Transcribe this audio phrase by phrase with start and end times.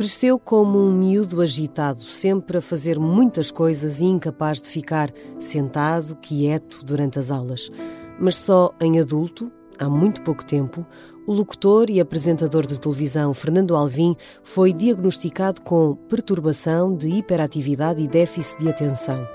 [0.00, 6.16] Cresceu como um miúdo agitado, sempre a fazer muitas coisas e incapaz de ficar sentado,
[6.16, 7.70] quieto durante as aulas.
[8.18, 10.86] Mas só em adulto, há muito pouco tempo,
[11.26, 18.08] o locutor e apresentador de televisão Fernando Alvim foi diagnosticado com perturbação de hiperatividade e
[18.08, 19.28] déficit de atenção.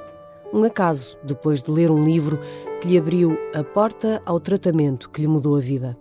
[0.52, 2.40] Um acaso, depois de ler um livro
[2.82, 5.96] que lhe abriu a porta ao tratamento que lhe mudou a vida.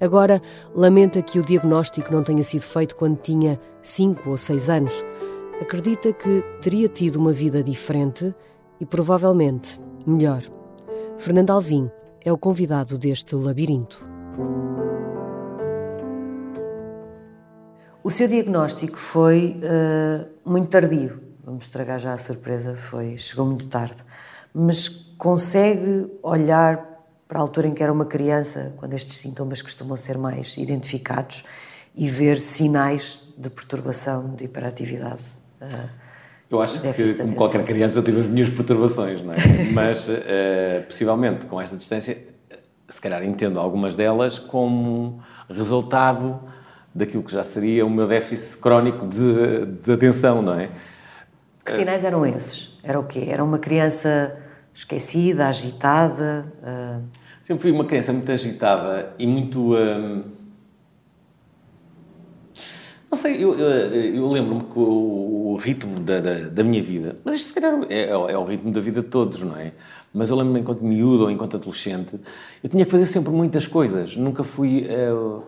[0.00, 0.42] Agora,
[0.74, 5.04] lamenta que o diagnóstico não tenha sido feito quando tinha 5 ou 6 anos.
[5.60, 8.34] Acredita que teria tido uma vida diferente
[8.80, 10.42] e provavelmente melhor.
[11.16, 11.90] Fernando Alvim
[12.24, 14.04] é o convidado deste labirinto.
[18.02, 21.20] O seu diagnóstico foi uh, muito tardio.
[21.42, 24.04] Vamos estragar já a surpresa, foi chegou muito tarde.
[24.52, 26.93] Mas consegue olhar
[27.26, 31.44] para a altura em que era uma criança, quando estes sintomas costumam ser mais identificados,
[31.96, 35.22] e ver sinais de perturbação, de hiperatividade.
[35.60, 35.88] Uh,
[36.50, 39.36] eu acho que, como qualquer criança, eu tive as minhas perturbações, não é?
[39.72, 40.12] Mas, uh,
[40.86, 42.18] possivelmente, com esta distância,
[42.88, 46.40] se calhar entendo algumas delas como resultado
[46.94, 50.70] daquilo que já seria o meu déficit crónico de, de atenção, não é?
[51.64, 52.78] Que sinais eram esses?
[52.82, 53.26] Era o quê?
[53.28, 54.36] Era uma criança
[54.74, 56.52] esquecida, agitada?
[56.60, 57.04] Uh...
[57.42, 59.74] Sempre fui uma criança muito agitada e muito.
[59.74, 60.24] Uh...
[63.10, 63.66] Não sei, eu, eu,
[64.16, 67.72] eu lembro-me que o, o ritmo da, da, da, minha vida, mas isto se calhar
[67.88, 69.72] é, é, o ritmo da vida de todos, não é?
[70.12, 72.18] Mas eu lembro-me enquanto miúdo ou enquanto adolescente,
[72.60, 74.16] eu tinha que fazer sempre muitas coisas.
[74.16, 75.44] Nunca fui, uh,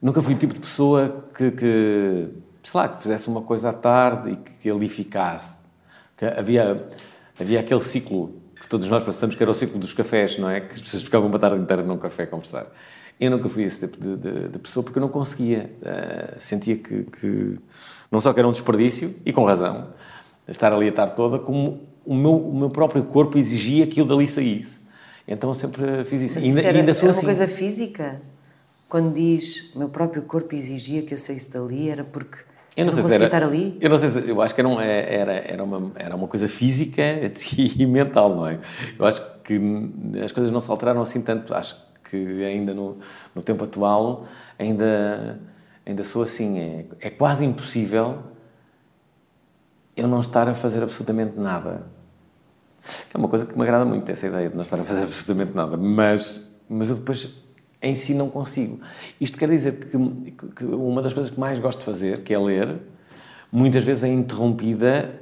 [0.00, 2.28] nunca fui o tipo de pessoa que, que,
[2.62, 5.56] sei lá, que fizesse uma coisa à tarde e que, que ali ficasse.
[6.16, 6.88] Que havia,
[7.40, 10.60] havia aquele ciclo que todos nós passamos, que era o ciclo dos cafés, não é?
[10.60, 12.66] Que as pessoas ficavam uma tarde inteira num café a conversar.
[13.18, 15.68] Eu nunca fui esse tipo de, de, de pessoa porque eu não conseguia.
[15.82, 17.58] Uh, sentia que, que,
[18.08, 19.88] não só que era um desperdício, e com razão,
[20.48, 24.04] estar ali a tarde toda, como o meu, o meu próprio corpo exigia que eu
[24.04, 24.78] dali saísse.
[25.26, 26.38] Então eu sempre fiz isso.
[26.38, 27.26] Mas ainda, era, ainda sou era uma assim.
[27.26, 28.22] coisa física?
[28.88, 32.38] Quando diz o meu próprio corpo exigia que eu saísse dali, era porque
[32.76, 33.76] eu não, sei se era, estar ali?
[33.80, 37.02] Eu não sei se, eu acho que era, era, era, uma, era uma coisa física
[37.58, 38.58] e mental, não é?
[38.98, 39.60] Eu acho que
[40.24, 41.54] as coisas não se alteraram assim tanto.
[41.54, 41.76] Acho
[42.08, 42.96] que ainda no,
[43.34, 44.24] no tempo atual
[44.58, 45.38] ainda,
[45.84, 46.58] ainda sou assim.
[46.58, 48.22] É, é quase impossível
[49.94, 51.82] eu não estar a fazer absolutamente nada.
[53.10, 55.02] Que é uma coisa que me agrada muito, essa ideia de não estar a fazer
[55.04, 55.76] absolutamente nada.
[55.76, 57.41] Mas, mas eu depois
[57.82, 58.80] em si não consigo.
[59.20, 59.98] Isto quer dizer que,
[60.56, 62.80] que, uma das coisas que mais gosto de fazer, que é ler,
[63.50, 65.20] muitas vezes é interrompida,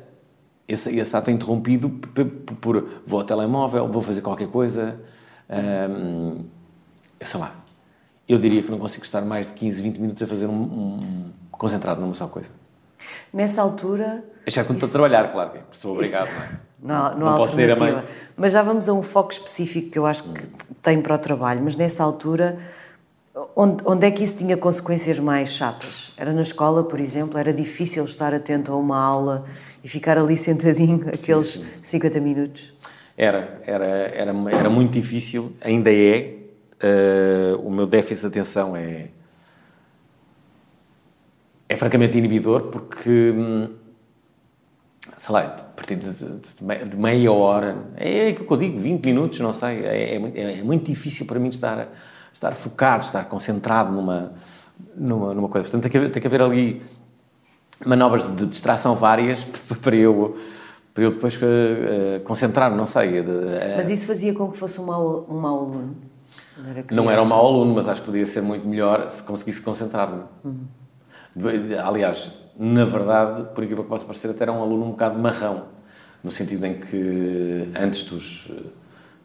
[0.69, 2.25] esse, esse ato é interrompido por,
[2.56, 5.00] por, vou ao telemóvel, vou fazer qualquer coisa,
[5.50, 6.44] hum,
[7.21, 7.56] sei lá.
[8.28, 11.32] Eu diria que não consigo estar mais de 15, 20 minutos a fazer um, um
[11.50, 12.50] concentrado numa só coisa.
[13.33, 14.25] Nessa altura...
[14.47, 14.87] Exceto quando isso...
[14.87, 16.34] estou a trabalhar, claro, que sou obrigado, isso...
[16.34, 16.71] não é?
[16.83, 18.03] Não, não, não posso ser a mãe.
[18.34, 20.47] Mas já vamos a um foco específico que eu acho que
[20.81, 21.60] tem para o trabalho.
[21.62, 22.59] Mas nessa altura,
[23.55, 26.12] onde, onde é que isso tinha consequências mais chatas?
[26.16, 27.39] Era na escola, por exemplo?
[27.39, 29.44] Era difícil estar atento a uma aula
[29.84, 31.99] e ficar ali sentadinho aqueles sim, sim.
[31.99, 32.72] 50 minutos?
[33.16, 36.37] Era, era, era, era muito difícil, ainda é.
[36.83, 39.09] Uh, o meu déficit de atenção é,
[41.71, 43.69] é francamente inibidor porque hum,
[45.17, 49.05] sei lá, a partir de, de, de, meia hora, é aquilo que eu digo, 20
[49.05, 51.89] minutos, não sei, é, é, é, muito difícil para mim estar,
[52.33, 54.33] estar focado, estar concentrado numa,
[54.97, 55.69] numa, numa coisa.
[55.69, 56.83] Portanto, tem que, haver, tem que haver ali
[57.85, 59.45] manobras de distração várias
[59.81, 60.35] para eu,
[60.93, 63.21] para eu depois uh, concentrar, não sei.
[63.21, 63.25] Uh,
[63.77, 65.97] mas isso fazia com que fosse um mau, um mau aluno?
[66.57, 69.23] Não era, não era um mau aluno, mas acho que podia ser muito melhor se
[69.23, 70.23] conseguisse concentrar-me.
[70.43, 70.80] Uhum.
[71.85, 75.67] Aliás, na verdade, por aquilo que possa parecer, até era um aluno um bocado marrão,
[76.23, 78.51] no sentido em que antes dos,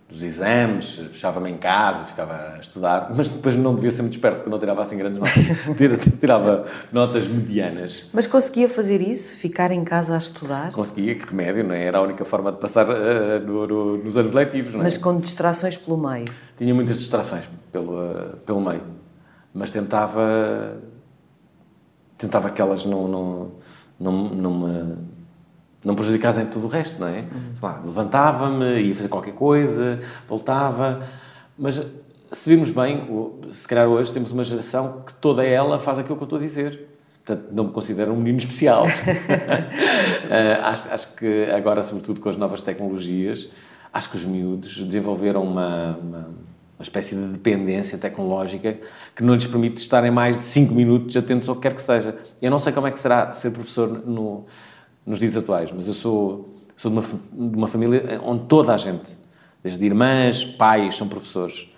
[0.08, 4.38] dos exames fechava-me em casa, ficava a estudar, mas depois não devia ser muito esperto,
[4.38, 8.06] porque não tirava assim grandes notas, tirava notas medianas.
[8.14, 9.36] Mas conseguia fazer isso?
[9.38, 10.72] Ficar em casa a estudar?
[10.72, 11.84] Conseguia, que remédio, não é?
[11.84, 14.84] Era a única forma de passar uh, no, no, nos anos letivos, não é?
[14.84, 16.26] Mas com distrações pelo meio?
[16.56, 18.84] Tinha muitas distrações pelo, uh, pelo meio,
[19.54, 20.78] mas tentava
[22.18, 23.52] tentava que elas não, não,
[24.00, 24.96] não, não me
[25.84, 27.20] não prejudicassem tudo o resto, não é?
[27.20, 27.86] Uhum.
[27.86, 31.08] Levantava-me, ia fazer qualquer coisa, voltava,
[31.56, 31.80] mas
[32.32, 33.06] se virmos bem,
[33.52, 36.42] se calhar hoje temos uma geração que toda ela faz aquilo que eu estou a
[36.42, 36.90] dizer.
[37.24, 38.86] Portanto, não me considero um menino especial.
[38.86, 38.90] uh,
[40.66, 43.48] acho, acho, que agora, sobretudo com as novas tecnologias,
[43.94, 46.30] acho que os miúdos desenvolveram uma, uma
[46.78, 48.78] uma espécie de dependência tecnológica
[49.16, 52.18] que não lhes permite estarem mais de 5 minutos atentos ao que quer que seja.
[52.42, 54.46] Eu não sei como é que será ser professor no,
[55.06, 58.78] nos dias atuais, mas eu sou, sou de, uma, de uma família onde toda a
[58.78, 59.18] gente,
[59.64, 61.72] desde irmãs, pais, são professores.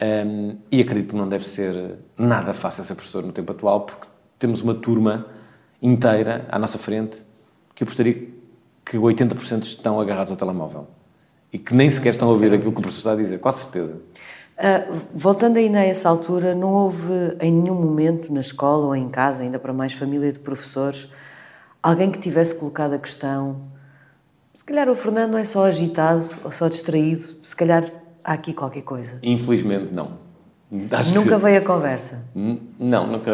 [0.00, 4.08] Um, e acredito que não deve ser nada fácil ser professor no tempo atual, porque
[4.38, 5.26] temos uma turma
[5.82, 7.24] inteira à nossa frente
[7.74, 8.28] que eu gostaria
[8.84, 10.88] que 80% estão agarrados ao telemóvel
[11.52, 13.50] e que nem sequer estão a ouvir aquilo que o professor está a dizer, com
[13.50, 14.00] certeza.
[14.58, 19.08] Uh, voltando ainda a essa altura, não houve em nenhum momento na escola ou em
[19.08, 21.08] casa, ainda para mais família de professores,
[21.80, 23.62] alguém que tivesse colocado a questão:
[24.52, 27.84] se calhar o Fernando não é só agitado ou só distraído, se calhar
[28.24, 29.20] há aqui qualquer coisa?
[29.22, 30.18] Infelizmente, não.
[30.90, 31.42] Acho nunca que...
[31.42, 32.24] veio a conversa?
[32.34, 33.32] Não, nunca,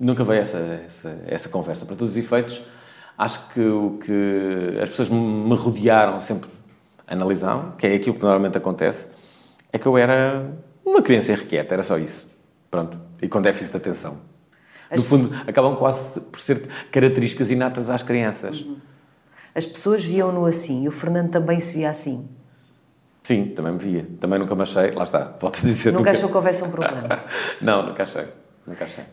[0.00, 1.84] nunca veio essa, essa, essa conversa.
[1.84, 2.62] Para todos os efeitos,
[3.18, 6.48] acho que o que as pessoas me rodearam sempre
[7.06, 9.08] analisaram, que é aquilo que normalmente acontece,
[9.74, 10.52] é que eu era
[10.86, 12.28] uma criança irrequieta, era só isso.
[12.70, 12.96] Pronto.
[13.20, 14.18] E com déficit de atenção.
[14.88, 15.48] As no fundo, pessoas...
[15.48, 18.60] acabam quase por ser características inatas às crianças.
[18.60, 18.76] Uhum.
[19.52, 22.28] As pessoas viam-no assim e o Fernando também se via assim.
[23.24, 24.06] Sim, também me via.
[24.20, 25.90] Também nunca me achei, lá está, volto a dizer.
[25.90, 26.10] Nunca, nunca...
[26.12, 27.24] achou que houvesse um problema?
[27.60, 28.28] não, nunca achei.
[28.64, 29.04] Nunca achei.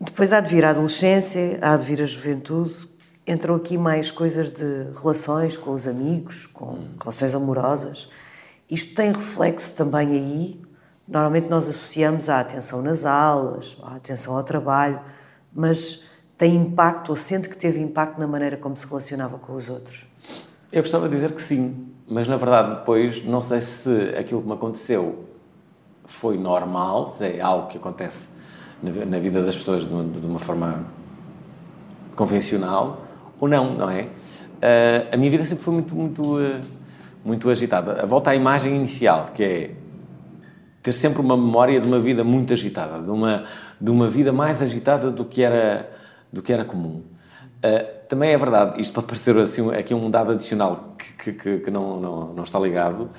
[0.00, 2.88] Depois há de vir a adolescência, há de vir a juventude.
[3.24, 6.88] Entram aqui mais coisas de relações com os amigos, com hum.
[7.00, 8.08] relações amorosas.
[8.70, 10.60] Isto tem reflexo também aí.
[11.06, 15.00] Normalmente nós associamos à atenção nas aulas, à atenção ao trabalho,
[15.52, 16.04] mas
[16.36, 20.06] tem impacto ou sente que teve impacto na maneira como se relacionava com os outros?
[20.70, 24.46] Eu gostava de dizer que sim, mas na verdade depois não sei se aquilo que
[24.46, 25.24] me aconteceu
[26.04, 28.28] foi normal, é algo que acontece
[28.82, 30.86] na vida das pessoas de uma, forma
[32.14, 33.04] convencional
[33.40, 34.02] ou não, não é?
[34.02, 36.60] Uh, a minha vida sempre foi muito, muito, uh,
[37.24, 38.06] muito agitada.
[38.06, 39.70] Volta à imagem inicial, que é
[40.82, 43.44] ter sempre uma memória de uma vida muito agitada, de uma,
[43.80, 45.90] de uma vida mais agitada do que era,
[46.32, 47.02] do que era comum.
[47.58, 51.70] Uh, também é verdade, isto pode parecer assim, aqui um dado adicional que, que, que
[51.70, 53.10] não, não, não, está ligado,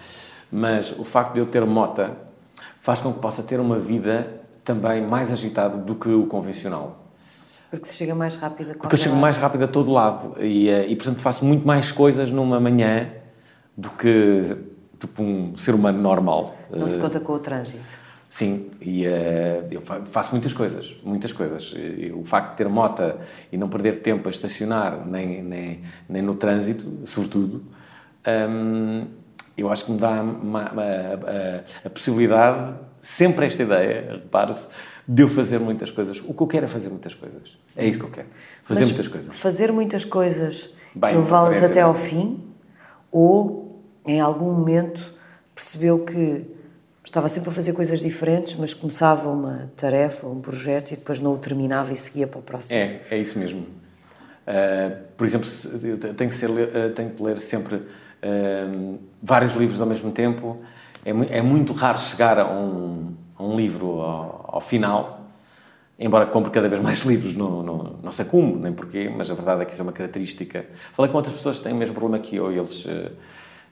[0.51, 2.15] mas o facto de eu ter mota
[2.79, 6.97] faz com que possa ter uma vida também mais agitada do que o convencional.
[7.69, 10.69] Porque se chega mais rápido a Porque eu chego mais rápido a todo lado e,
[10.69, 13.11] eh, e, portanto, faço muito mais coisas numa manhã
[13.79, 14.57] do que,
[14.99, 16.57] que um ser humano normal.
[16.69, 18.09] Não se eh, conta com o trânsito.
[18.27, 21.73] Sim, e uh, eu faço muitas coisas, muitas coisas.
[21.75, 23.17] E o facto de ter mota
[23.51, 27.63] e não perder tempo a estacionar, nem, nem, nem no trânsito, sobretudo,
[28.49, 29.07] um,
[29.57, 34.67] eu acho que me dá uma, uma, a, a, possibilidade, sempre esta ideia, repare-se,
[35.07, 36.21] de eu fazer muitas coisas.
[36.21, 37.57] O que eu quero é fazer muitas coisas.
[37.75, 38.27] É isso que eu quero.
[38.63, 39.35] Fazer Mas muitas coisas.
[39.35, 42.43] Fazer muitas coisas e levá-las até ao fim?
[43.11, 43.68] Ou,
[44.05, 45.13] em algum momento,
[45.53, 46.45] percebeu que
[47.03, 51.33] estava sempre a fazer coisas diferentes, mas começava uma tarefa, um projeto e depois não
[51.33, 52.79] o terminava e seguia para o próximo?
[52.79, 53.61] É, é isso mesmo.
[53.61, 55.47] Uh, por exemplo,
[56.15, 60.59] tenho que, ser, uh, tenho que ler sempre uh, vários livros ao mesmo tempo.
[61.05, 65.25] É, é muito raro chegar a um a um livro ao, ao, final,
[65.97, 69.33] embora compre cada vez mais livros, não, não, não sei como, nem porquê, mas a
[69.33, 70.65] verdade é que isso é uma característica.
[70.93, 73.11] Falei com outras pessoas que têm o mesmo problema que eu e eles uh,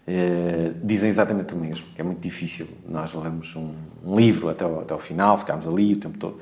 [0.08, 3.74] uh, dizem exatamente o mesmo, que é muito difícil nós lermos um,
[4.04, 6.40] um livro até ao, até ao final, ficarmos ali o tempo todo.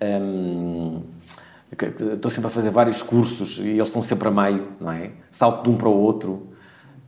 [0.00, 1.02] Um,
[1.72, 5.10] estou sempre a fazer vários cursos e eles estão sempre a meio, não é?
[5.30, 6.48] Salto de um para o outro.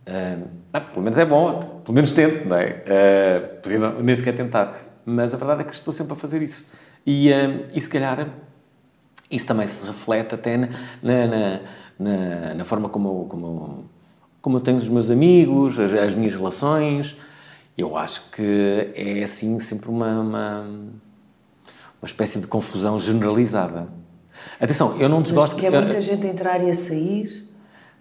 [0.09, 2.85] Uh, ah, pelo menos é bom, pelo menos tento, não é?
[2.85, 6.67] Uh, podia nem sequer tentar mas a verdade é que estou sempre a fazer isso.
[7.07, 8.29] E, uh, e se calhar
[9.31, 10.69] isso também se reflete até na,
[11.03, 11.61] na,
[11.99, 13.85] na, na forma como, como,
[14.41, 17.17] como eu tenho os meus amigos, as, as, minhas relações.
[17.77, 23.89] Eu acho que é assim sempre uma, uma, uma espécie de confusão generalizada.
[24.61, 25.55] Atenção, eu não desgosto...
[25.55, 27.49] Mas porque é muita uh, gente a entrar e a sair?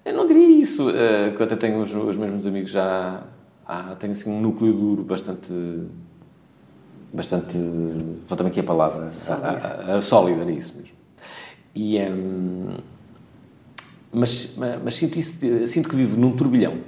[0.04, 3.24] Eu não diria isso, uh, que eu até tenho os, os mesmos amigos já...
[3.66, 5.54] Há, tenho assim um núcleo duro bastante
[7.14, 7.58] bastante.
[8.26, 9.12] Falta-me aqui a palavra.
[9.12, 9.46] Sólido.
[9.46, 10.96] A, a, a, sólido, era isso mesmo.
[11.76, 12.78] E, um,
[14.12, 15.38] mas, mas sinto, isso,
[15.68, 16.80] sinto que vivo num turbilhão.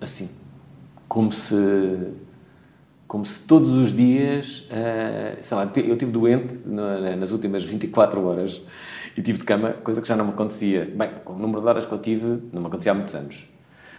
[0.00, 0.28] Assim.
[1.08, 1.54] Como se.
[3.06, 4.68] Como se todos os dias.
[4.70, 8.60] Uh, sei lá, eu estive doente nas últimas 24 horas
[9.16, 10.90] e tive de cama, coisa que já não me acontecia.
[10.96, 13.46] Bem, com o número de horas que eu tive, não me acontecia há muitos anos.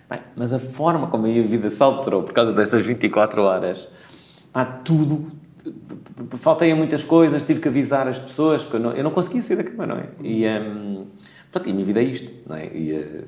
[0.09, 3.87] Bem, mas a forma como a minha vida se alterou por causa destas 24 horas,
[4.51, 5.42] pá, tudo.
[6.37, 9.41] Faltei a muitas coisas, tive que avisar as pessoas, porque eu não, eu não conseguia
[9.41, 10.09] sair da cama, não é?
[10.21, 11.07] E, um,
[11.51, 12.65] pronto, e a minha vida é isto, não é?
[12.67, 13.25] E, uh,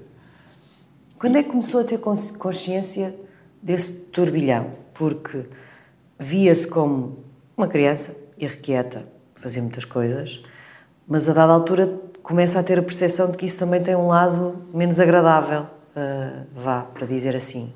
[1.17, 3.15] Quando é que começou a ter consciência
[3.61, 5.45] desse turbilhão, porque
[6.19, 7.23] via-se como
[7.55, 10.43] uma criança irrequieta, fazia muitas coisas,
[11.07, 14.07] mas a dada altura começa a ter a percepção de que isso também tem um
[14.07, 17.73] lado menos agradável, uh, vá, para dizer assim.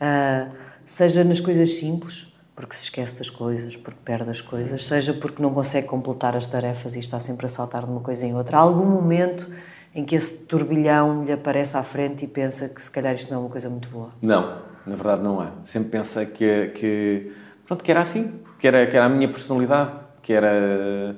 [0.00, 0.52] Uh,
[0.84, 5.42] seja nas coisas simples, porque se esquece das coisas, porque perde as coisas, seja porque
[5.42, 8.58] não consegue completar as tarefas e está sempre a saltar de uma coisa em outra.
[8.58, 9.50] Há algum momento
[9.94, 13.38] em que esse turbilhão lhe aparece à frente e pensa que se calhar isto não
[13.38, 14.10] é uma coisa muito boa?
[14.22, 15.50] Não, na verdade não é.
[15.64, 17.32] Sempre pensei que, que,
[17.66, 19.90] pronto, que era assim, que era, que era a minha personalidade,
[20.22, 21.16] que era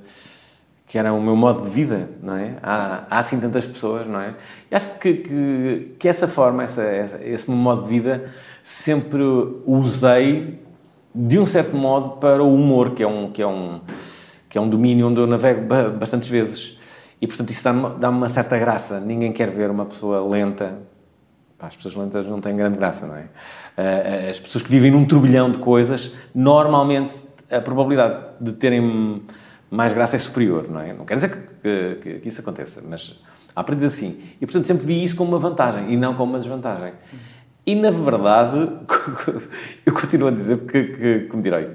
[0.87, 2.57] que era o meu modo de vida, não é?
[2.62, 4.37] Há, há assim tantas pessoas, não é?
[4.71, 8.31] E acho que, que, que essa forma, essa, essa, esse modo de vida,
[8.62, 9.21] sempre
[9.66, 10.64] usei
[11.17, 13.81] de um certo modo para o humor, que é um, que é um,
[14.51, 15.63] que é um domínio onde eu navego
[15.99, 16.79] bastantes vezes.
[17.21, 19.01] E, portanto, isso dá-me dá uma certa graça.
[19.01, 20.79] Ninguém quer ver uma pessoa lenta.
[21.59, 23.29] Pá, as pessoas lentas não têm grande graça, não é?
[23.79, 27.17] Eh, as pessoas que vivem num turbilhão de coisas, normalmente
[27.51, 29.23] a probabilidade de terem
[29.71, 30.93] mais graça é superior, não é?
[30.93, 33.23] Não quer dizer que, que, que isso aconteça, mas
[33.55, 34.21] aprende assim.
[34.39, 36.93] E, portanto, sempre vi isso como uma vantagem e não como uma desvantagem.
[37.67, 38.71] E, na verdade,
[39.85, 41.69] eu continuo a dizer que, que direi,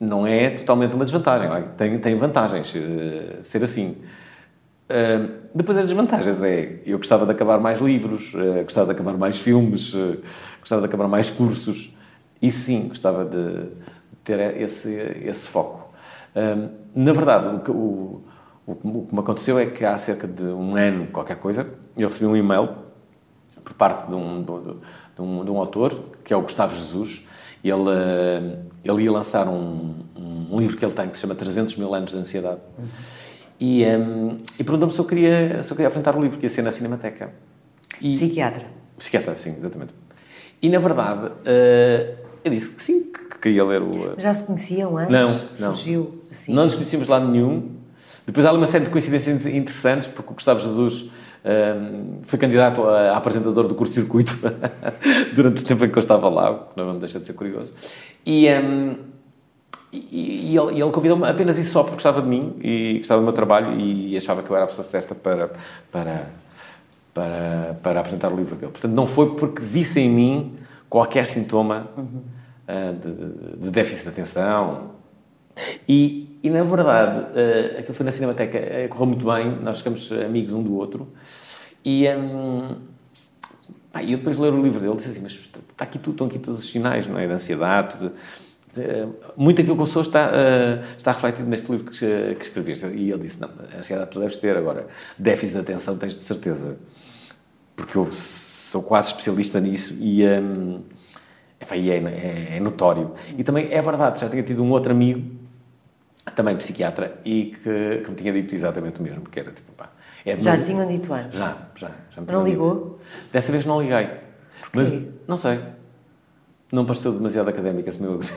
[0.00, 1.48] não é totalmente uma desvantagem.
[1.76, 3.98] Tem, tem vantagens uh, ser assim.
[4.88, 9.18] Uh, depois as desvantagens é, eu gostava de acabar mais livros, uh, gostava de acabar
[9.18, 9.94] mais filmes,
[10.60, 11.94] gostava de acabar mais cursos.
[12.40, 13.68] E sim, gostava de
[14.24, 14.92] ter esse,
[15.24, 15.92] esse foco.
[16.94, 18.22] na verdade, o que, o,
[18.66, 22.26] o que me aconteceu é que há cerca de um ano, qualquer coisa, eu recebi
[22.26, 22.82] um e-mail
[23.62, 24.76] por parte de um, de,
[25.14, 27.26] de um, de um autor, que é o Gustavo Jesus,
[27.62, 31.76] ele, eh, ele ia lançar um, um, livro que ele tem que se chama 300
[31.76, 32.60] mil anos de ansiedade.
[32.78, 32.84] Uhum.
[33.60, 36.46] E, um, ehm, e perguntou-me se, eu queria, se eu queria apresentar o livro, que
[36.46, 37.32] ia ser na Cinemateca.
[38.00, 38.66] E, Psiquiatra.
[38.98, 39.94] Psiquiatra, sim, exatamente.
[40.60, 44.14] E, na verdade, uh, eu disse que sim, que, queria ler o...
[44.18, 45.10] Já se conheciam antes?
[45.10, 45.28] Não,
[45.60, 45.74] não.
[45.74, 46.52] Surgiu assim?
[46.52, 47.70] Não nos conhecíamos lá nenhum.
[48.26, 51.10] Depois há ali uma série de coincidências interessantes, porque o Gustavo Jesus
[52.22, 54.38] foi candidato a, apresentador do curto-circuito
[55.34, 57.74] durante o tempo em que eu estava lá, não me deixa de ser curioso.
[58.24, 58.96] E, um,
[59.92, 63.24] e, e ele, ele convidou-me apenas isso só porque gostava de mim e gostava do
[63.24, 65.50] meu trabalho e achava que eu era a pessoa certa para,
[65.90, 66.30] para,
[67.12, 68.72] para, para apresentar o livro dele.
[68.72, 70.54] Portanto, não foi porque visse em mim
[70.88, 72.22] qualquer sintoma uhum.
[72.68, 74.91] uh, de, de, de déficit de atenção.
[75.88, 80.10] E, e na verdade, uh, aquilo foi na Cinemateca, uh, correu muito bem, nós ficamos
[80.12, 81.08] amigos um do outro.
[81.84, 82.76] E um,
[83.92, 86.26] pá, eu depois de ler o livro dele disse assim: Mas está aqui tudo, estão
[86.26, 87.26] aqui todos os sinais, não é?
[87.26, 88.12] De ansiedade, tudo.
[89.36, 90.32] Muito aquilo que eu sou está,
[90.96, 92.86] está refletido neste livro que, que escreveste.
[92.86, 94.86] E ele disse: Não, ansiedade tu deves ter, agora,
[95.18, 96.76] déficit de atenção tens de certeza.
[97.76, 100.24] Porque eu sou quase especialista nisso e.
[100.24, 100.80] Um,
[101.70, 103.12] é, é, é, notório.
[103.38, 105.41] E também é verdade, já tinha tido um outro amigo
[106.30, 109.90] também psiquiatra, e que, que me tinha dito exatamente o mesmo, que era tipo, pá,
[110.24, 111.36] é Já lhe tinham dito antes?
[111.36, 111.90] Já, já.
[112.10, 113.00] já me não ligou?
[113.32, 114.08] Dessa vez não liguei.
[114.72, 115.02] Porquê?
[115.02, 115.58] Mas, não sei.
[116.70, 118.20] Não pareceu demasiado académico esse meu...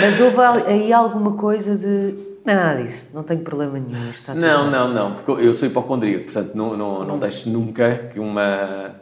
[0.00, 2.34] Mas houve aí alguma coisa de...
[2.44, 4.10] Não é nada disso, não tenho problema nenhum.
[4.10, 8.20] Está não, não, não, porque eu sou hipocondríaco, portanto não, não, não deixo nunca que
[8.20, 8.96] uma,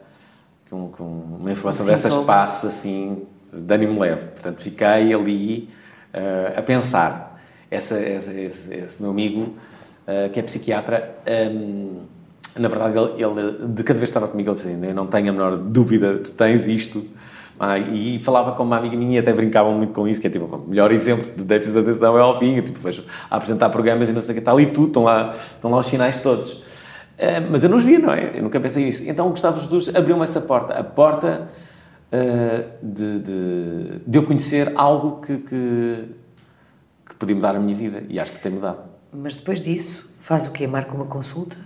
[0.65, 4.27] que, um, que uma informação um dessas passe assim, de ânimo leve.
[4.27, 5.69] Portanto, fiquei ali
[6.13, 7.41] uh, a pensar.
[7.69, 9.55] Essa, essa, esse, esse, meu amigo,
[10.07, 11.15] uh, que é psiquiatra,
[11.51, 12.01] um,
[12.55, 15.29] na verdade, ele, ele, de cada vez que estava comigo, ele dizia: Eu não tenho
[15.29, 17.03] a menor dúvida, tu tens isto.
[17.59, 20.29] Ah, e falava com uma amiga minha e até brincavam muito com isso, que é
[20.29, 23.69] tipo, o melhor exemplo de déficit de atenção é ao fim, tipo, vejo a apresentar
[23.69, 26.17] programas e não sei o que, está ali tudo, estão lá, estão lá os sinais
[26.17, 26.53] todos.
[26.53, 28.31] Uh, mas eu não os vi, não é?
[28.35, 29.03] Eu nunca pensei nisso.
[29.07, 31.47] Então o Gustavo Jesus abriu-me essa porta, a porta
[32.81, 36.05] de, de, de, eu conhecer algo que, que,
[37.07, 38.79] que podia mudar a minha vida e acho que tem mudado.
[39.11, 40.67] Mas depois disso, faz o quê?
[40.67, 41.57] Marca uma consulta?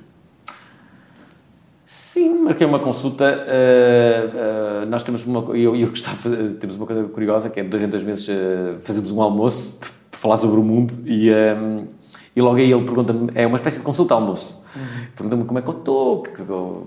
[1.89, 3.45] Sim, marquei uma consulta.
[3.47, 5.39] Uh, uh, nós temos uma.
[5.55, 8.77] Eu, eu gostava, temos uma coisa curiosa que é de dois em dois meses uh,
[8.81, 9.79] fazemos um almoço
[10.11, 11.87] para falar sobre o mundo e, um,
[12.35, 13.31] e logo aí ele pergunta-me.
[13.33, 14.61] É uma espécie de consulta almoço.
[14.75, 14.81] Uhum.
[15.15, 16.31] Pergunta-me como é que eu estou, o que,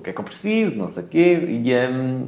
[0.03, 1.63] que, é que eu preciso, não sei o quê.
[1.65, 2.27] E, um,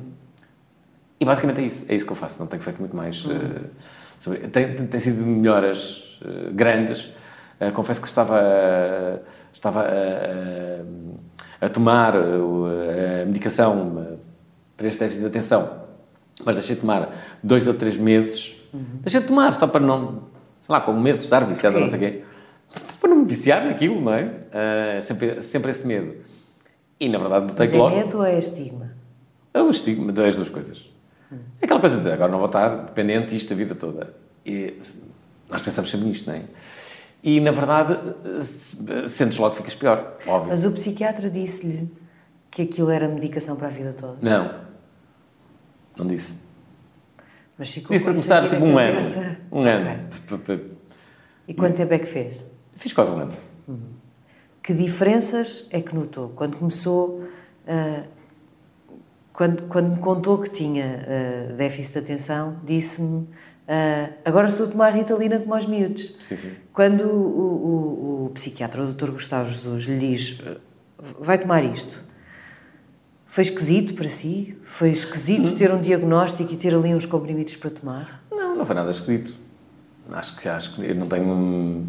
[1.23, 3.25] e basicamente é isso, é isso que eu faço, não tenho feito muito mais.
[3.25, 3.37] Uhum.
[3.37, 3.71] Uh,
[4.19, 7.12] sobre, tem, tem, sido melhoras uh, grandes.
[7.61, 14.19] Uh, confesso que estava, estava a, a tomar a medicação
[14.76, 15.85] para este déficit de atenção,
[16.45, 17.09] mas deixei de tomar
[17.41, 18.57] dois ou três meses.
[18.75, 18.99] Uhum.
[19.00, 20.25] Deixei de tomar só para não,
[20.61, 21.85] sei lá, com medo de estar viciado, okay.
[21.85, 22.25] não sei o quê.
[23.00, 25.00] Para não me viciar naquilo, não é?
[25.02, 26.17] sempre, sempre esse medo.
[26.99, 28.91] E na verdade não tenho Mas é medo ou é estigma?
[29.55, 30.92] É o estigma das duas coisas.
[31.61, 34.15] É aquela coisa de agora não vou estar dependente disto a vida toda.
[34.45, 34.79] E
[35.49, 36.45] nós pensamos sempre nisto, não é?
[37.23, 37.97] E, na verdade,
[39.09, 40.49] sentes logo que ficas pior, óbvio.
[40.49, 41.89] Mas o psiquiatra disse-lhe
[42.51, 44.19] que aquilo era medicação para a vida toda?
[44.21, 44.61] Não.
[45.97, 46.35] Não disse.
[47.57, 49.01] Mas ficou Disse para começar tipo um ano.
[49.53, 50.09] Um ano.
[51.47, 52.45] E quanto tempo é que fez?
[52.75, 53.33] Fiz quase um ano.
[54.62, 56.31] Que diferenças é que notou?
[56.31, 57.25] Quando começou,
[57.67, 58.05] ah,
[59.33, 63.29] quando, quando me contou que tinha ah, déficit de atenção, disse-me:
[63.69, 66.17] ah, Agora estou a tomar ritalina como aos miúdos.
[66.21, 66.53] Sim, sim.
[66.73, 69.11] Quando o, o- o psiquiatra, o Dr.
[69.12, 70.39] Gustavo Jesus, lhe diz:
[71.21, 72.01] Vai tomar isto.
[73.27, 74.57] Foi esquisito para si?
[74.65, 78.23] Foi esquisito ter um diagnóstico e ter ali uns comprimidos para tomar?
[78.31, 79.35] Não, não foi nada esquisito.
[80.11, 81.25] Acho que, acho que eu não tenho.
[81.25, 81.87] um-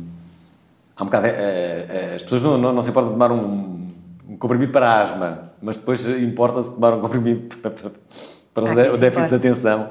[0.95, 1.25] Há um bocado.
[1.27, 3.89] é, é, é, as pessoas não, não, não se importam de tomar um,
[4.29, 7.91] um comprimido para asma, mas depois importa-se tomar um comprimido para, para,
[8.53, 9.87] para Ah, o déficit de atenção.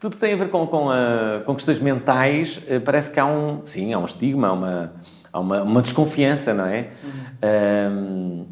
[0.00, 3.62] Tudo tem a ver com, com, a- com questões mentais, eh, parece que há um.
[3.66, 4.92] Sim, há um estigma, há uma,
[5.32, 6.90] há uma, uma desconfiança, não é?
[7.42, 8.44] Ahm,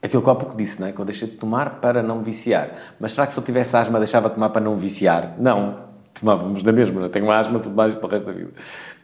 [0.00, 0.92] Aquilo que eu há pouco disse, não é?
[0.92, 2.70] Que eu deixei de tomar para não viciar.
[3.00, 5.34] Mas será que se eu tivesse asma deixava de tomar para não viciar?
[5.38, 5.88] Não.
[6.18, 7.00] Tomávamos na mesma.
[7.00, 8.50] Eu tenho asma, vou tomar isto para o resto da vida.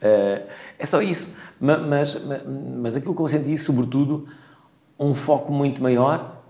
[0.01, 0.43] Eh,
[0.79, 1.31] é só isso.
[1.61, 4.27] Ma- Mas, mas, mas aquilo que eu senti, sobretudo,
[4.99, 6.43] um foco muito maior,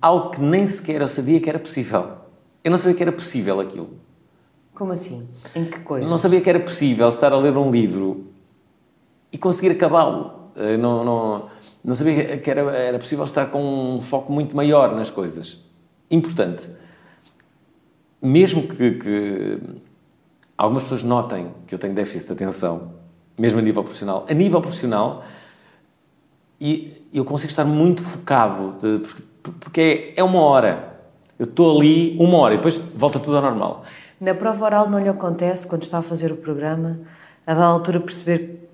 [0.00, 2.12] algo que nem sequer eu sabia que era possível.
[2.62, 3.90] Eu não sabia que era possível aquilo.
[4.74, 5.28] Como assim?
[5.54, 6.08] Em que coisa?
[6.08, 8.26] Não sabia que era possível estar a ler um livro
[9.32, 10.50] e conseguir acabá-lo.
[10.56, 11.48] Eh, Não, não,
[11.84, 15.64] não sabia que era, era possível estar com um foco muito maior nas coisas.
[16.10, 16.70] Importante.
[18.22, 19.58] Mesmo que, que
[20.56, 22.92] algumas pessoas notem que eu tenho déficit de atenção,
[23.38, 25.24] mesmo a nível profissional, a nível profissional,
[26.60, 29.00] e eu consigo estar muito focado, de-
[29.60, 30.90] porque, é, é uma hora.
[31.38, 33.84] Eu estou ali uma hora e depois volta tudo ao normal.
[34.20, 36.98] Na prova oral não lhe acontece, quando está a fazer o programa,
[37.46, 38.68] a da altura perceber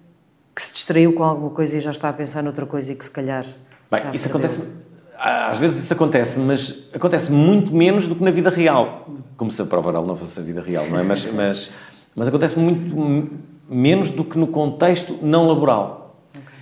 [0.54, 3.04] que se distraiu com alguma coisa e já está a pensar noutra coisa e que
[3.04, 3.44] se calhar.
[3.90, 4.48] Bem, isso perdeu.
[4.50, 4.86] acontece.
[5.18, 9.06] Às vezes isso acontece, mas acontece muito menos do que na vida real.
[9.36, 11.02] Como se a prova oral não fosse a vida real, não é?
[11.02, 11.70] Mas, mas,
[12.14, 13.30] mas acontece muito
[13.68, 16.05] menos do que no contexto não laboral.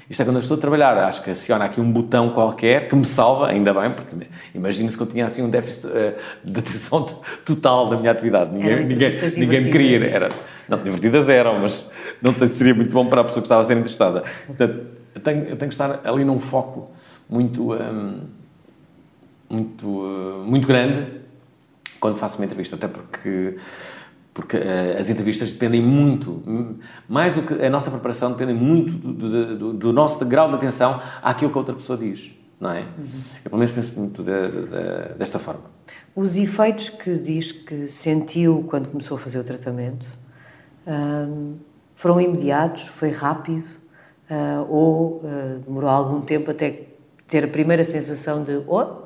[0.09, 2.95] Isto é quando eu estou a trabalhar, acho que aciona aqui um botão qualquer que
[2.95, 4.15] me salva, ainda bem, porque
[4.55, 6.15] imagino-se que eu tinha assim um déficit eh,
[6.45, 7.05] de atenção
[7.45, 8.57] total da minha atividade.
[8.57, 9.99] Ninguém, ninguém, ninguém me queria.
[9.99, 10.15] divertidas.
[10.15, 10.29] Era,
[10.69, 11.85] não, divertidas eram, mas
[12.21, 14.25] não sei se seria muito bom para a pessoa que estava a ser entrevistada.
[14.47, 16.91] Portanto, eu tenho, eu tenho que estar ali num foco
[17.29, 18.21] muito, hum,
[19.49, 21.25] muito, uh, muito grande
[22.01, 23.57] quando faço uma entrevista, até porque,
[24.35, 24.61] porque uh,
[25.01, 26.43] as entrevistas dependem muito,
[27.09, 31.01] mais do que a nossa preparação, dependem muito do, do, do- nosso grau de atenção
[31.23, 32.81] àquilo que a outra pessoa diz, não é?
[33.45, 35.63] Eu pelo menos penso muito de- de- desta forma.
[36.17, 40.07] Os efeitos que diz que sentiu quando começou a fazer o tratamento
[40.87, 41.55] hum,
[41.95, 43.65] foram imediatos, foi rápido
[44.29, 46.89] ah, ou ah, demorou algum tempo até
[47.29, 49.04] ter a primeira sensação de oh,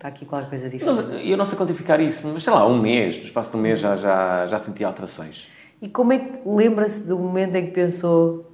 [0.00, 1.02] está aqui qualquer coisa Eu diferente.
[1.02, 3.60] não, eu não sei quantificar isso, mas sei lá, um mês, no espaço de um
[3.60, 5.50] mês já, já, já senti alterações.
[5.82, 8.50] E como é que lembra-se do momento em que pensou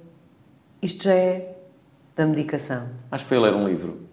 [0.81, 1.55] isto já é
[2.15, 2.89] da medicação?
[3.09, 4.05] Acho que foi ler um livro.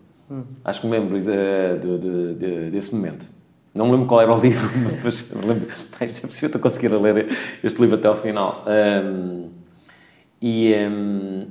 [0.64, 3.28] Acho que me lembro eh, de- de- de- desse momento.
[3.74, 4.68] Não me lembro qual era o livro,
[5.02, 5.68] mas lembro.
[5.68, 8.64] Isto é possível eu conseguir ler este livro até ao final.
[8.66, 9.48] Ahm,
[10.40, 11.46] e, ahm,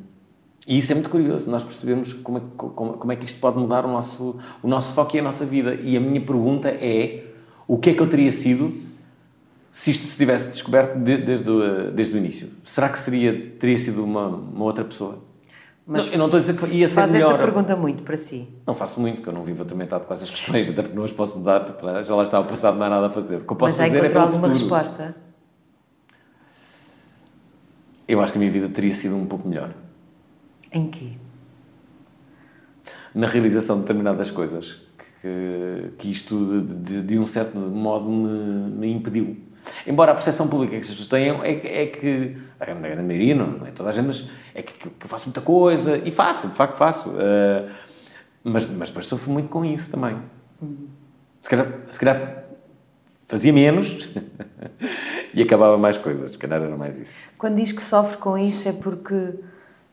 [0.68, 3.40] e isso é muito curioso, nós percebemos como é, que- como, como é que isto
[3.40, 5.76] pode mudar o nosso, o nosso foco e a nossa vida.
[5.76, 7.26] E a minha pergunta é:
[7.68, 8.74] o que é que eu teria sido
[9.72, 12.50] se isto se tivesse descoberto de- desde, o, desde o início?
[12.64, 15.20] Será que seria, teria sido uma, uma outra pessoa?
[15.86, 17.34] Mas Não, eu não estou a dizer que ia ser Faz melhor.
[17.34, 18.48] essa pergunta muito para si.
[18.66, 21.12] Não faço muito, que eu não vivo atormentado com essas questões, até porque não as
[21.12, 23.36] posso mudar, tipo, já lá está o passado, não há nada a fazer.
[23.36, 24.54] O que eu posso Mas já fazer é alguma futuro.
[24.60, 25.14] resposta?
[28.08, 29.74] Eu acho que a minha vida teria sido um pouco melhor.
[30.74, 31.12] Em quê?
[33.14, 34.82] Na realização de determinadas coisas
[35.22, 39.38] que, que, isto, de, de, de um certo modo, me, me impediu.
[39.88, 42.90] Embora a percepção pública que as pessoas tenham é, que- é que, a grande, a
[42.90, 45.40] grande maioria, não, não é toda a gente, mas é que, que eu faço muita
[45.42, 47.14] coisa, e faço, de facto faço.
[47.18, 47.70] eh,
[48.44, 50.18] mas, mas depois sofro muito com isso também.
[51.42, 52.44] Se calhar, se calhar
[53.28, 54.10] fazia menos
[55.34, 57.20] e acabava mais coisas, se calhar era mais isso.
[57.38, 59.36] Quando diz que sofre com isso é porque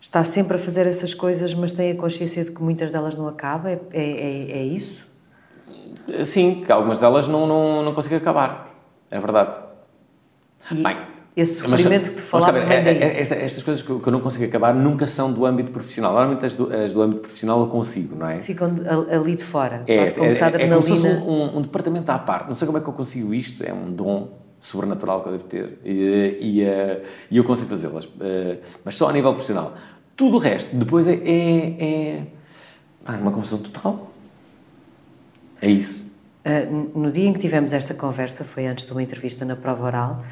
[0.00, 3.28] está sempre a fazer essas coisas, mas tem a consciência de que muitas delas não
[3.28, 3.70] acabam?
[3.70, 5.06] É, é, é- é isso?
[6.24, 8.74] Sim, que algumas delas não, não, não consigo acabar.
[9.10, 9.54] É verdade.
[10.72, 10.96] E- Bem,
[11.36, 14.20] Esse sofrimento mas, que te falava mas, é, é, esta, estas coisas que eu não
[14.20, 16.12] consigo acabar nunca são do âmbito profissional.
[16.12, 18.40] Normalmente as do, as do âmbito profissional eu consigo, não é?
[18.40, 18.74] Ficam
[19.10, 19.84] ali de fora.
[19.86, 22.48] É, é, é, é como se fosse um, um, departamento à parte.
[22.48, 24.28] Não sei como é que eu consigo isto, é um dom
[24.60, 28.04] sobrenatural que eu devo ter e, e, uh, e eu consigo fazê-las.
[28.04, 29.74] Uh, mas só a nível profissional.
[30.14, 32.26] Tudo o resto, depois é, é,
[33.06, 34.10] é uma confusão total.
[35.62, 36.10] É isso.
[36.44, 39.84] Uh, no dia em que tivemos esta conversa, foi antes de uma entrevista na prova
[39.84, 40.22] oral,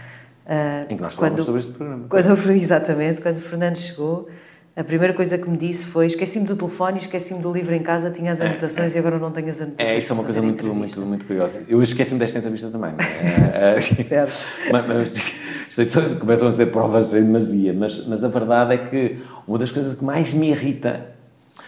[0.49, 2.07] Uh, em que nós falamos sobre este programa.
[2.09, 4.31] Quando, exatamente, quando o Fernando chegou,
[4.79, 8.13] a primeira coisa que me disse foi: esqueci-me do telefone, esqueci-me do livro em casa,
[8.13, 8.97] tinha as é, anotações é, é.
[8.97, 9.91] e agora não tenho as anotações.
[9.91, 11.63] É, isso é uma coisa muito, muito, muito curiosa.
[11.69, 12.93] Eu esqueci-me desta entrevista também.
[12.93, 13.75] É?
[13.77, 14.47] é, certo.
[14.71, 15.35] mas,
[15.77, 19.73] mas começam a ser provas em demasia, mas, mas a verdade é que uma das
[19.73, 21.07] coisas que mais me irrita,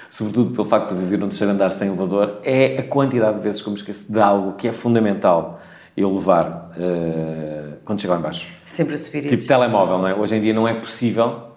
[0.08, 3.60] sobretudo pelo facto de viver num terceiro andar sem elevador, é a quantidade de vezes
[3.60, 5.60] que eu me esqueço de algo que é fundamental
[5.96, 8.46] eu levar uh, quando chego lá embaixo.
[8.64, 10.14] Sempre a subir Tipo telemóvel, não é?
[10.14, 11.49] Hoje em dia não é possível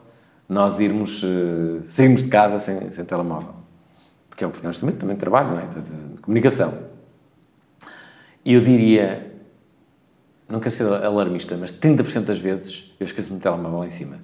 [0.47, 3.55] nós irmos, uh, sairmos de casa sem, sem telemóvel.
[4.29, 5.65] Porque é porque nós também, também trabalho, não é?
[5.67, 6.73] De, de, de comunicação.
[8.43, 9.31] E eu diria,
[10.49, 14.19] não quero ser alarmista, mas 30% das vezes eu esqueço-me do telemóvel lá em cima.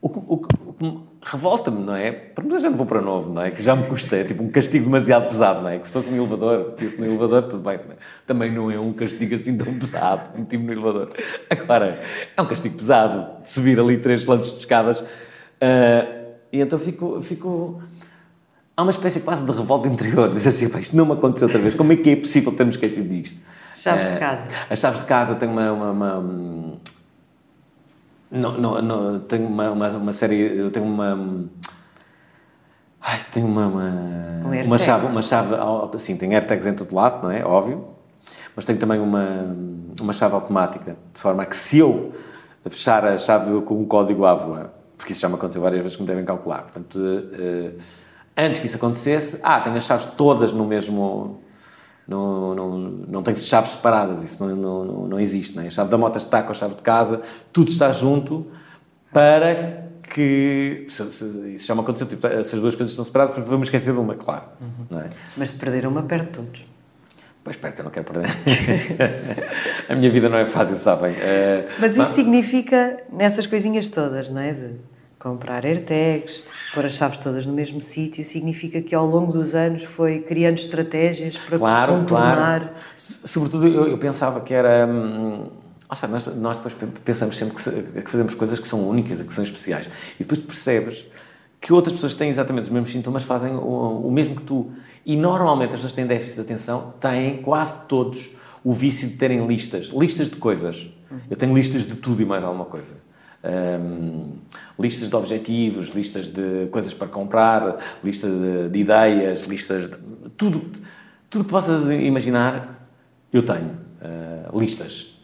[0.00, 0.46] O o,
[0.80, 2.10] o revolta-me, não é?
[2.10, 3.50] Para mim já não vou para novo, não é?
[3.50, 5.78] Que já me custa, é tipo um castigo demasiado pesado, não é?
[5.78, 7.74] Que se fosse um elevador, isso no elevador, tudo bem.
[7.74, 7.80] É?
[8.26, 11.10] Também não é um castigo assim tão pesado, meti-me no elevador.
[11.48, 12.02] Agora,
[12.36, 15.00] é um castigo pesado de subir ali três lances de escadas.
[15.00, 17.80] Uh, e então fico, fico.
[18.76, 20.28] Há uma espécie quase de revolta interior.
[20.28, 21.74] Diz assim, isto não me aconteceu outra vez.
[21.74, 23.40] Como é que é possível termos esquecido disto?
[23.76, 24.48] Chaves uh, de casa.
[24.68, 26.80] As chaves de casa, eu tenho uma, uma, uma
[28.32, 30.58] não, não, não, tenho uma, uma, uma, série.
[30.58, 31.48] Eu tenho uma.
[33.00, 33.66] Ai, tenho uma.
[33.66, 35.06] Uma, um uma chave.
[35.06, 35.54] Uma chave
[35.94, 37.44] assim, tem AirTags em todo lado, não é?
[37.44, 37.88] Óbvio.
[38.56, 39.54] Mas tenho também uma,
[40.00, 42.12] uma chave automática, de forma a que se eu
[42.68, 46.02] fechar a chave com um código abro, porque isso já me aconteceu várias vezes que
[46.02, 46.62] me devem calcular.
[46.62, 47.78] Portanto, uh,
[48.36, 51.40] antes que isso acontecesse, ah, tenho as chaves todas no mesmo
[52.12, 55.56] não, não, não tem chaves separadas, isso não, não, não existe.
[55.56, 55.66] Não é?
[55.66, 57.22] A chave da moto está com a chave de casa,
[57.52, 58.46] tudo está junto
[59.12, 60.84] para que.
[60.88, 63.98] Se, se, isso já me aconteceu, tipo, essas duas coisas estão separadas, vamos esquecer de
[63.98, 64.44] uma, claro.
[64.60, 64.98] Uhum.
[64.98, 65.08] É?
[65.36, 66.64] Mas se perder uma, perde todos.
[67.44, 68.30] Pois espero que eu não quero perder.
[69.88, 71.12] a minha vida não é fácil, sabem?
[71.12, 74.52] Uh, mas isso significa nessas coisinhas todas, não é?
[74.52, 74.76] De
[75.22, 76.42] comprar AirTags,
[76.74, 80.56] pôr as chaves todas no mesmo sítio, significa que ao longo dos anos foi criando
[80.56, 82.36] estratégias para claro, contornar.
[82.36, 82.68] Claro.
[82.96, 84.86] Sobretudo eu, eu pensava que era.
[84.86, 85.46] Hum,
[86.08, 89.88] nós, nós depois pensamos sempre que, que, fazemos coisas que são únicas, que são especiais.
[90.16, 91.04] E depois percebes
[91.60, 94.72] que outras pessoas têm exatamente os mesmos sintomas, fazem o, o mesmo que tu.
[95.04, 98.30] E normalmente as pessoas que têm déficit de atenção têm quase todos
[98.64, 99.88] o vício de terem listas.
[99.88, 100.88] Listas de coisas.
[101.30, 103.11] Eu tenho listas de tudo e mais alguma coisa
[103.44, 104.32] um,
[104.78, 109.96] listas de objetivos, listas de coisas para comprar, lista de, de ideias, listas de,
[110.36, 110.70] tudo,
[111.28, 112.88] tudo que possas imaginar,
[113.32, 115.18] eu tenho uh, listas.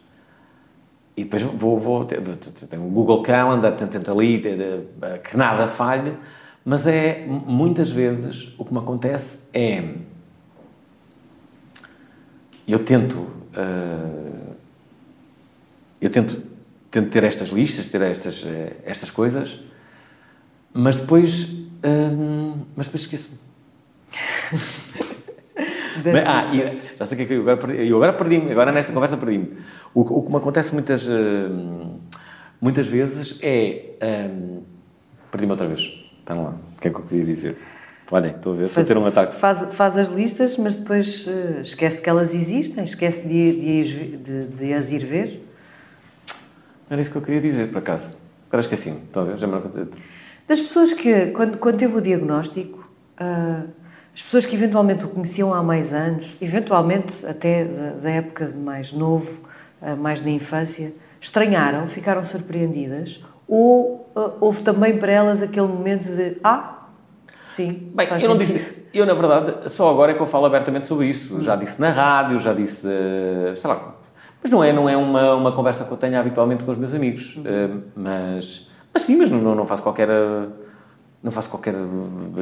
[1.15, 4.41] E depois vou, vou tenho o Google Calendar, tento, tento ali
[5.29, 6.17] que nada falhe,
[6.63, 9.95] mas é muitas vezes o que me acontece é
[12.65, 14.55] eu tento uh,
[15.99, 16.48] eu tento
[16.91, 19.59] tento ter estas listas, ter estas, eh, estas coisas,
[20.73, 23.37] mas depois, hum, mas depois esqueço-me.
[26.25, 27.87] ah, e, já sei o que é que eu agora perdi.
[27.87, 29.57] Eu agora perdi-me, agora nesta conversa perdi-me.
[29.93, 31.99] O, o, que me acontece muitas, hum,
[32.59, 33.95] muitas vezes é.
[34.31, 34.61] Um,
[35.31, 35.81] perdi-me outra vez.
[35.81, 37.57] Espera lá, o que é que eu queria dizer?
[38.11, 39.35] Olhem, estou a ver, estou a ter um ataque.
[39.35, 44.45] Faz, faz as listas, mas depois uh, esquece que elas existem, esquece de, de, de,
[44.47, 45.48] de as ir ver.
[46.89, 48.15] Era isso que eu queria dizer, por acaso.
[48.47, 49.37] Agora esqueci-me, ver?
[49.37, 49.61] Já me.
[50.47, 52.79] Das pessoas que, quando, quando teve o diagnóstico,
[53.21, 53.69] uh,
[54.13, 58.57] as pessoas que eventualmente o conheciam há mais anos, eventualmente até da, da época de
[58.57, 59.43] mais novo,
[59.79, 66.09] uh, mais na infância, estranharam, ficaram surpreendidas, ou uh, houve também para elas aquele momento
[66.09, 66.75] de ah,
[67.49, 68.85] Sim, Bem, eu não disse.
[68.93, 71.37] Eu, na verdade, só agora é que eu falo abertamente sobre isso.
[71.37, 71.41] Hum.
[71.41, 72.87] Já disse na rádio, já disse,
[73.55, 73.95] sei lá,
[74.41, 76.93] mas não é, não é uma, uma conversa que eu tenho habitualmente com os meus
[76.93, 77.35] amigos.
[77.37, 80.09] Uh, mas, mas sim, mas não, não faço qualquer
[81.21, 81.75] não faço qualquer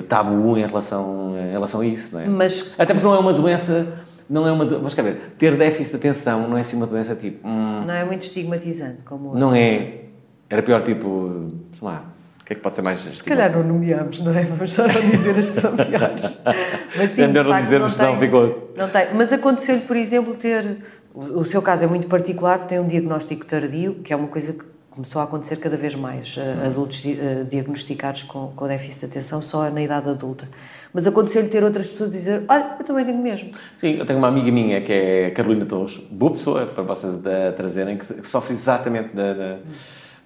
[0.08, 2.28] tabu em relação, em relação a isso, não é?
[2.28, 3.88] Mas, Até porque não é uma doença,
[4.30, 7.16] não é uma, vamos cá ver, ter déficit de atenção não é assim uma doença
[7.16, 7.48] tipo...
[7.48, 10.02] Hum, não é muito estigmatizante como Não é.
[10.50, 12.04] Era pior tipo, sei lá,
[12.40, 14.44] o que é que pode ser mais Se calhar não nomeamos, não é?
[14.44, 16.40] Vamos só não dizer as que são piores.
[16.96, 18.74] Mas sim, é melhor não dizermos, senão ficou...
[18.78, 19.08] Não tem.
[19.14, 20.78] Mas aconteceu-lhe, por exemplo, ter
[21.18, 24.54] o seu caso é muito particular porque tem um diagnóstico tardio, que é uma coisa
[24.54, 29.06] que começou a acontecer cada vez mais, uh, adultos uh, diagnosticados com, com déficit de
[29.08, 30.48] atenção só na idade adulta.
[30.94, 33.50] Mas aconteceu-lhe ter outras pessoas dizer: Olha, eu também tenho mesmo.
[33.76, 37.52] Sim, eu tenho uma amiga minha que é Carolina Torres, boa pessoa para vocês da,
[37.52, 39.58] trazerem, que, que, sofre exatamente da, da,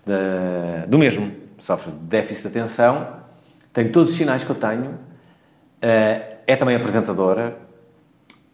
[0.05, 1.31] da, do mesmo.
[1.57, 3.07] Sofre de déficit de atenção,
[3.71, 4.97] tem todos os sinais que eu tenho, uh,
[6.47, 7.70] é também apresentadora.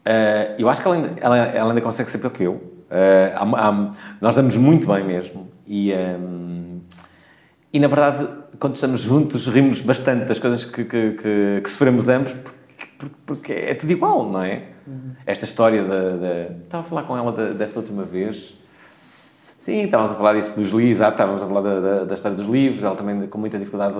[0.08, 2.54] Uh, eu acho que ela ainda, ela, ela ainda consegue ser pior que eu.
[2.54, 3.90] Uh, há, há,
[4.20, 5.48] nós damos muito bem mesmo.
[5.66, 6.80] E, um,
[7.70, 8.26] e na verdade
[8.58, 13.52] quando estamos juntos, rimos bastante das coisas que, que, que, que sofremos ambos, porque, porque,
[13.52, 14.64] é tudo igual, não é?
[14.86, 15.12] Uhum.
[15.26, 18.54] Esta história da, da, Estava a falar com ela desta última vez.
[19.56, 22.36] Sim, estávamos a falar isso dos livros, ah, estávamos a falar da, da, da, história
[22.36, 23.94] dos livros, ela também com muita dificuldade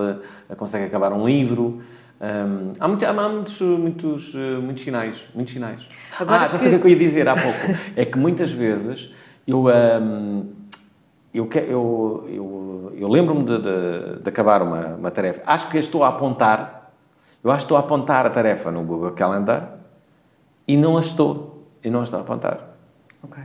[0.57, 1.81] consegue acabar um livro.
[2.21, 5.89] Um, há, muito, há muitos, muitos, muitos sinais, muitos sinais.
[6.19, 7.59] Agora ah, já sei o que eu ia dizer há pouco.
[7.95, 9.13] é que muitas vezes
[9.47, 9.67] eu...
[9.67, 10.59] Um,
[11.33, 15.43] eu, eu, eu, eu lembro-me de, de, de, acabar uma, uma tarefa.
[15.47, 16.91] Acho que estou a apontar,
[17.45, 19.79] eu acho que estou a apontar a tarefa no Google Calendar
[20.67, 22.71] e não a estou, e não a estou a apontar.
[23.23, 23.43] Ok.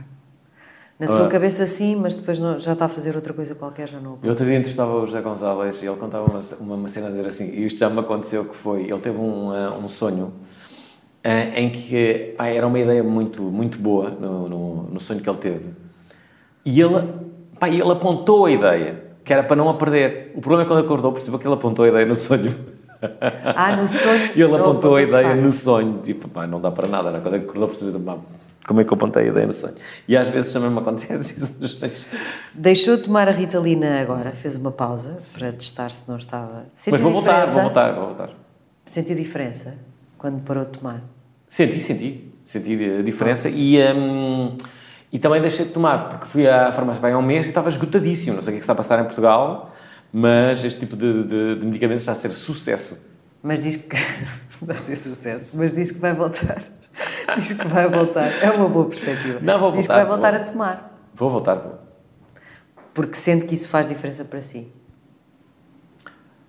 [0.98, 3.88] Na sua uh, cabeça sim, mas depois não, já está a fazer outra coisa qualquer,
[3.88, 4.18] já não.
[4.22, 7.10] Eu outro dia entrevistava o José Gonçalves e ele contava uma, uma, uma, cena a
[7.10, 10.26] dizer assim, e isto já me aconteceu que foi, ele teve um, uh, um sonho
[11.24, 15.38] uh, em que era uma ideia muito, muito boa no, no, no sonho que ele
[15.38, 15.70] teve.
[16.64, 17.24] E ele
[17.58, 20.32] Pá, ele apontou a ideia, que era para não a perder.
[20.34, 22.54] O problema é quando acordou, percebeu que ele apontou a ideia no sonho.
[23.44, 24.30] Ah, no sonho?
[24.34, 25.98] e ele apontou a ideia no sonho.
[25.98, 27.08] Tipo, pá, não dá para nada.
[27.08, 28.00] Era quando acordou, percebeu,
[28.66, 29.74] como é que eu apontei a ideia no sonho?
[30.08, 32.06] E às vezes também me acontece isso nos sonhos.
[32.54, 35.38] Deixou de tomar a Ritalina agora, fez uma pausa Sim.
[35.38, 36.66] para testar se não estava...
[36.74, 38.30] Sentiu Mas vou voltar, vou voltar, vou voltar.
[38.86, 39.76] Sentiu diferença
[40.16, 41.02] quando parou de tomar?
[41.46, 42.32] Senti, senti.
[42.44, 43.52] Senti a diferença ah.
[43.54, 43.78] e...
[43.92, 44.56] Hum,
[45.12, 47.68] e também deixei de tomar, porque fui à farmácia bem há um mês e estava
[47.68, 48.34] esgotadíssimo.
[48.34, 49.72] Não sei o que, é que está a passar em Portugal,
[50.16, 53.04] mas este tipo de, de, de medicamentos está a ser sucesso.
[53.42, 53.96] Mas diz que.
[54.62, 56.62] vai ser sucesso, mas diz que vai voltar.
[57.36, 58.30] diz que vai voltar.
[58.42, 59.40] É uma boa perspectiva.
[59.42, 59.76] Não, vou voltar.
[59.78, 61.08] Diz que vai voltar vou, a tomar.
[61.14, 61.78] Vou voltar, vou.
[62.94, 64.72] Porque sente que isso faz diferença para si.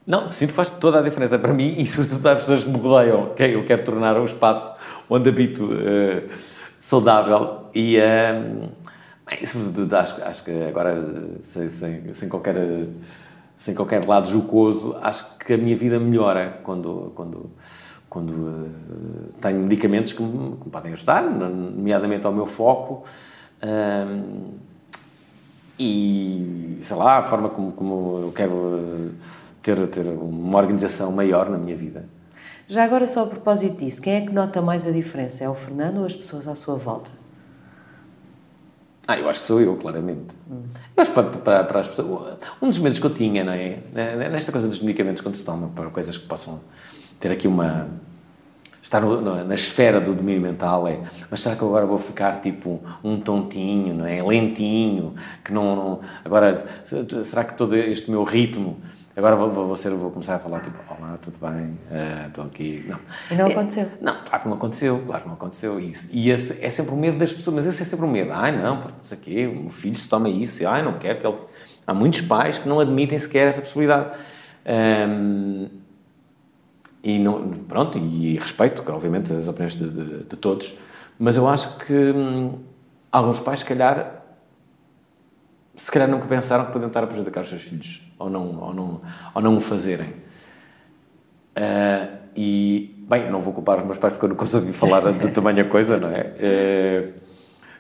[0.06, 2.70] Não, sinto que faz toda a diferença para mim e, sobretudo, para as pessoas que
[2.70, 3.34] me rodeiam.
[3.34, 4.72] Que eu quero tornar um espaço
[5.10, 5.66] onde habito.
[5.66, 6.30] Uh,
[6.86, 8.70] saudável e, um,
[9.28, 10.96] bem, sobretudo, acho, acho que agora,
[11.42, 12.56] sem, sem, sem, qualquer,
[13.58, 17.52] sem qualquer lado jocoso, acho que a minha vida melhora quando, quando,
[18.10, 23.04] quando uh, tenho medicamentos que me, que me, podem ajudar, nomeadamente ao meu foco.
[23.64, 24.66] Um,
[25.78, 29.12] e, sei lá, a forma como, como eu quero
[29.62, 32.08] ter, ter uma organização maior na minha vida.
[32.68, 35.44] Já agora, só a propósito disso, quem é que nota mais a diferença?
[35.44, 37.12] É o Fernando ou as pessoas à sua volta?
[39.08, 40.36] Ah, eu acho que sou eu, claramente.
[40.50, 40.64] Hum.
[40.96, 42.38] Eu acho para, para, para, as pessoas.
[42.62, 43.80] Um dos medos que eu tinha, não é?
[44.30, 46.60] Nesta coisa dos medicamentos, quando se toma para coisas que possam
[47.20, 47.88] ter aqui uma.
[48.82, 51.00] estar no, na esfera do domínio mental, é.
[51.30, 54.24] Mas será que eu agora vou ficar tipo um tontinho, não é?
[54.24, 55.14] Lentinho,
[55.44, 55.76] que não.
[55.76, 58.78] não agora, será que todo este meu ritmo
[59.16, 62.86] Agora vou, vou, ser, vou começar a falar tipo, olá, tudo bem, uh, estou aqui.
[62.86, 63.00] Não.
[63.32, 63.84] E não aconteceu?
[63.84, 65.80] É, não, claro que não aconteceu, claro que não aconteceu.
[65.80, 66.10] Isso.
[66.12, 68.32] E esse é sempre o medo das pessoas, mas esse é sempre o medo.
[68.34, 70.82] Ai, não, porque não sei o quê, o meu filho se toma isso, e, ai,
[70.82, 71.38] não quero que ele...
[71.88, 74.18] Há muitos pais que não admitem sequer essa possibilidade.
[74.68, 75.70] Um,
[77.02, 80.80] e não, pronto, e respeito, obviamente, as opiniões de, de, de todos,
[81.20, 82.60] mas eu acho que hum,
[83.12, 84.25] alguns pais, se calhar,
[85.78, 88.74] se calhar nunca pensaram que podiam estar a prejudicar os seus filhos ou não, ou
[88.74, 89.02] não,
[89.34, 90.10] ou não o fazerem.
[91.58, 95.14] Uh, e, bem, eu não vou culpar os meus pais porque eu nunca ouvi falar
[95.14, 96.34] de tamanha coisa, não é?
[96.36, 97.14] Uh,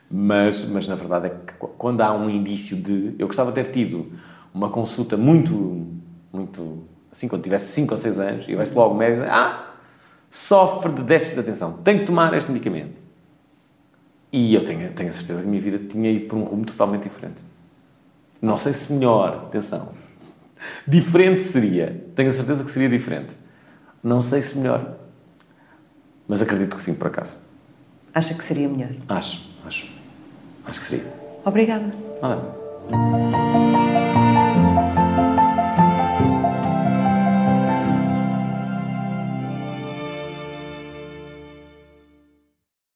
[0.09, 3.15] mas, mas na verdade é que quando há um indício de.
[3.17, 4.11] Eu gostava de ter tido
[4.53, 5.87] uma consulta muito,
[6.31, 6.83] muito.
[7.11, 9.73] Assim, quando tivesse 5 ou 6 anos, e vai-se logo o médico dizer: Ah,
[10.29, 13.01] sofre de déficit de atenção, tem que tomar este medicamento.
[14.31, 16.65] E eu tenho, tenho a certeza que a minha vida tinha ido por um rumo
[16.65, 17.43] totalmente diferente.
[18.41, 19.89] Não sei se melhor, atenção.
[20.87, 22.05] Diferente seria.
[22.15, 23.35] Tenho a certeza que seria diferente.
[24.03, 24.97] Não sei se melhor.
[26.27, 27.37] Mas acredito que sim, por acaso.
[28.13, 28.91] Acha que seria melhor?
[29.09, 29.87] Acho, acho.
[30.65, 31.13] Acho que seria.
[31.43, 31.91] Obrigada.
[32.21, 33.84] Nada.